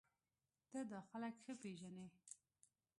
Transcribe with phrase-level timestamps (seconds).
[0.71, 2.07] ته دا خلک ښه پېژنې